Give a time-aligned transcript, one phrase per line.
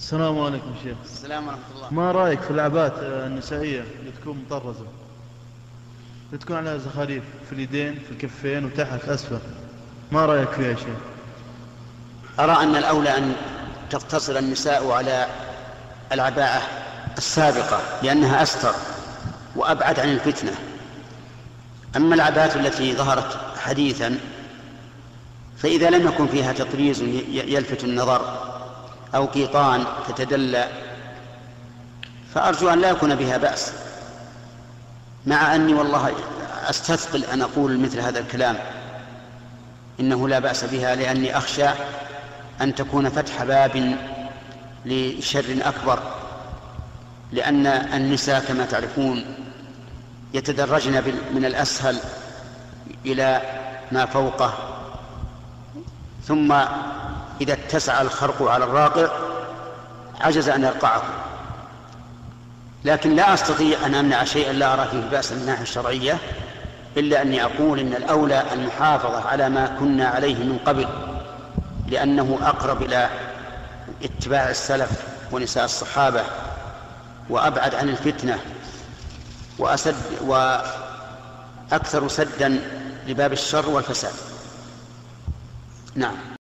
[0.00, 0.96] السلام عليكم شيخ.
[1.04, 1.94] السلام ورحمة الله.
[1.94, 4.86] ما رأيك في العبات النسائية اللي تكون مطرزة؟
[6.26, 9.38] اللي تكون عليها زخاريف في اليدين في الكفين وتحت أسفل.
[10.12, 10.98] ما رأيك فيها شيخ؟
[12.40, 13.34] أرى أن الأولى أن
[13.90, 15.26] تقتصر النساء على
[16.12, 16.62] العباءة
[17.18, 18.74] السابقة لأنها أستر
[19.56, 20.52] وأبعد عن الفتنة.
[21.96, 24.18] أما العباءة التي ظهرت حديثا
[25.56, 28.49] فإذا لم يكن فيها تطريز يلفت النظر
[29.14, 30.68] أو قيطان تتدلى.
[32.34, 33.72] فأرجو أن لا يكون بها بأس
[35.26, 36.12] مع أني والله
[36.68, 38.56] أستثقل أن أقول مثل هذا الكلام.
[40.00, 41.68] إنه لا بأس بها لأني أخشى
[42.60, 43.96] أن تكون فتح باب
[44.86, 45.98] لشر أكبر
[47.32, 49.24] لأن النساء كما تعرفون
[50.34, 51.02] يتدرجن
[51.34, 51.96] من الأسهل
[53.06, 53.42] إلى
[53.92, 54.54] ما فوقه.
[56.24, 56.54] ثم
[57.40, 59.08] إذا اتسع الخرق على الراقع
[60.20, 61.02] عجز أن يرقعه
[62.84, 66.18] لكن لا أستطيع أن أمنع شيئا لا أرى فيه بأس من الناحية الشرعية
[66.96, 70.88] إلا أني أقول إن الأولى المحافظة على ما كنا عليه من قبل
[71.88, 73.08] لأنه أقرب إلى
[74.04, 74.90] اتباع السلف
[75.32, 76.22] ونساء الصحابة
[77.30, 78.38] وأبعد عن الفتنة
[79.58, 82.60] وأسد وأكثر سدا
[83.06, 84.12] لباب الشر والفساد.
[85.94, 86.30] نعم.